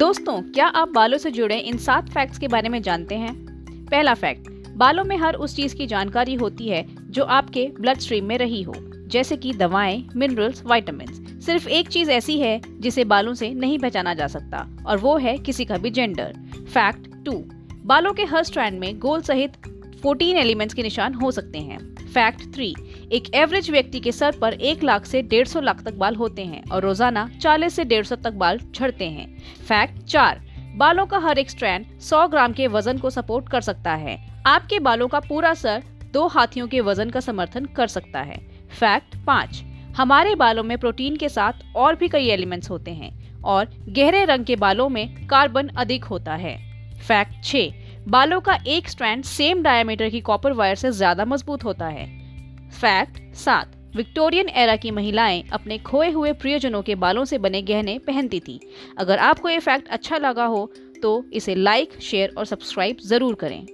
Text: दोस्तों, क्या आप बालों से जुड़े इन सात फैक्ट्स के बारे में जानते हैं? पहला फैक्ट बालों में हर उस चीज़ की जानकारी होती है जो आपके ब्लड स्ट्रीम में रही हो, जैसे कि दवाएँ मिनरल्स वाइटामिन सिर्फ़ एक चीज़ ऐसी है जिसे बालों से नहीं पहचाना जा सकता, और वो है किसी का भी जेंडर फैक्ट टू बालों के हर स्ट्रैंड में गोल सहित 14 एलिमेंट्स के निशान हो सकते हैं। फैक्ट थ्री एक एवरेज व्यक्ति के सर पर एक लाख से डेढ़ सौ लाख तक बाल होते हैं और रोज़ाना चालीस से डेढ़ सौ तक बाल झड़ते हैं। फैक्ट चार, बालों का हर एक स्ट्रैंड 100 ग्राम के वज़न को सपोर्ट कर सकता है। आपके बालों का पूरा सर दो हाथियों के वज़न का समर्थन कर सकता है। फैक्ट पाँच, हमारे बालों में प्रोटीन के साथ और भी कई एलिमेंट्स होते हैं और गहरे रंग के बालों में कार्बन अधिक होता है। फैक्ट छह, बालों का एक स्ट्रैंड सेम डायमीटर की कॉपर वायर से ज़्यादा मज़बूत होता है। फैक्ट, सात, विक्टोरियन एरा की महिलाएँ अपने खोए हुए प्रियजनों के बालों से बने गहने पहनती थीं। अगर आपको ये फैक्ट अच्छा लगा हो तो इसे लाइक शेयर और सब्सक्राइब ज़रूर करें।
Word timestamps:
दोस्तों, 0.00 0.40
क्या 0.42 0.66
आप 0.66 0.88
बालों 0.88 1.16
से 1.18 1.30
जुड़े 1.30 1.56
इन 1.58 1.76
सात 1.76 2.08
फैक्ट्स 2.08 2.38
के 2.38 2.48
बारे 2.48 2.68
में 2.68 2.80
जानते 2.82 3.14
हैं? 3.14 3.34
पहला 3.86 4.14
फैक्ट 4.14 4.48
बालों 4.76 5.02
में 5.04 5.16
हर 5.16 5.34
उस 5.34 5.56
चीज़ 5.56 5.74
की 5.76 5.86
जानकारी 5.86 6.34
होती 6.34 6.68
है 6.68 6.84
जो 7.10 7.24
आपके 7.24 7.66
ब्लड 7.80 7.98
स्ट्रीम 7.98 8.24
में 8.24 8.36
रही 8.38 8.62
हो, 8.62 8.74
जैसे 9.06 9.36
कि 9.36 9.52
दवाएँ 9.52 10.08
मिनरल्स 10.16 10.62
वाइटामिन 10.64 11.40
सिर्फ़ 11.40 11.68
एक 11.68 11.88
चीज़ 11.88 12.10
ऐसी 12.10 12.38
है 12.40 12.60
जिसे 12.80 13.04
बालों 13.04 13.34
से 13.34 13.50
नहीं 13.50 13.78
पहचाना 13.78 14.14
जा 14.14 14.26
सकता, 14.26 14.66
और 14.86 14.98
वो 14.98 15.16
है 15.16 15.36
किसी 15.38 15.64
का 15.64 15.76
भी 15.76 15.90
जेंडर 15.90 16.34
फैक्ट 16.68 17.24
टू 17.26 17.32
बालों 17.84 18.12
के 18.12 18.24
हर 18.24 18.44
स्ट्रैंड 18.44 18.80
में 18.80 18.98
गोल 18.98 19.22
सहित 19.22 19.56
14 20.06 20.36
एलिमेंट्स 20.36 20.74
के 20.74 20.82
निशान 20.82 21.14
हो 21.14 21.30
सकते 21.30 21.58
हैं। 21.58 21.78
फैक्ट 22.06 22.54
थ्री 22.54 22.74
एक 23.10 23.24
एवरेज 23.34 23.70
व्यक्ति 23.70 24.00
के 24.00 24.10
सर 24.12 24.36
पर 24.40 24.52
एक 24.54 24.82
लाख 24.82 25.04
से 25.04 25.20
डेढ़ 25.22 25.46
सौ 25.48 25.60
लाख 25.60 25.82
तक 25.84 25.94
बाल 25.94 26.16
होते 26.16 26.44
हैं 26.44 26.62
और 26.64 26.82
रोज़ाना 26.82 27.26
चालीस 27.42 27.74
से 27.74 27.84
डेढ़ 27.84 28.04
सौ 28.04 28.16
तक 28.16 28.32
बाल 28.32 28.58
झड़ते 28.74 29.04
हैं। 29.04 29.26
फैक्ट 29.68 30.02
चार, 30.04 30.40
बालों 30.76 31.06
का 31.06 31.18
हर 31.18 31.38
एक 31.38 31.50
स्ट्रैंड 31.50 31.86
100 32.00 32.26
ग्राम 32.28 32.52
के 32.52 32.66
वज़न 32.66 32.98
को 32.98 33.10
सपोर्ट 33.10 33.48
कर 33.48 33.60
सकता 33.60 33.94
है। 33.94 34.16
आपके 34.46 34.78
बालों 34.80 35.08
का 35.08 35.20
पूरा 35.20 35.52
सर 35.54 35.82
दो 36.12 36.26
हाथियों 36.26 36.68
के 36.68 36.80
वज़न 36.80 37.10
का 37.10 37.20
समर्थन 37.20 37.64
कर 37.66 37.86
सकता 37.86 38.20
है। 38.20 38.38
फैक्ट 38.70 39.16
पाँच, 39.26 39.62
हमारे 39.96 40.34
बालों 40.34 40.62
में 40.62 40.76
प्रोटीन 40.78 41.16
के 41.16 41.28
साथ 41.28 41.76
और 41.76 41.96
भी 41.96 42.08
कई 42.08 42.28
एलिमेंट्स 42.28 42.70
होते 42.70 42.90
हैं 42.90 43.12
और 43.44 43.70
गहरे 43.88 44.24
रंग 44.24 44.44
के 44.44 44.56
बालों 44.56 44.88
में 44.88 45.26
कार्बन 45.26 45.68
अधिक 45.68 46.04
होता 46.04 46.34
है। 46.36 46.56
फैक्ट 47.00 47.44
छह, 47.44 47.72
बालों 48.08 48.40
का 48.40 48.58
एक 48.68 48.88
स्ट्रैंड 48.88 49.24
सेम 49.24 49.62
डायमीटर 49.62 50.08
की 50.08 50.20
कॉपर 50.22 50.52
वायर 50.52 50.74
से 50.76 50.90
ज़्यादा 50.92 51.24
मज़बूत 51.24 51.64
होता 51.64 51.86
है। 51.88 52.19
फैक्ट, 52.70 53.18
सात, 53.36 53.76
विक्टोरियन 53.96 54.48
एरा 54.48 54.76
की 54.76 54.90
महिलाएँ 54.90 55.42
अपने 55.52 55.78
खोए 55.78 56.10
हुए 56.10 56.32
प्रियजनों 56.32 56.82
के 56.82 56.94
बालों 56.94 57.24
से 57.24 57.38
बने 57.38 57.62
गहने 57.62 57.98
पहनती 57.98 58.40
थीं। 58.40 58.58
अगर 58.98 59.18
आपको 59.18 59.48
ये 59.48 59.58
फैक्ट 59.58 59.88
अच्छा 59.88 60.18
लगा 60.18 60.44
हो 60.44 60.70
तो 61.02 61.24
इसे 61.32 61.54
लाइक 61.54 62.00
शेयर 62.02 62.34
और 62.38 62.44
सब्सक्राइब 62.44 62.96
ज़रूर 63.04 63.34
करें। 63.34 63.66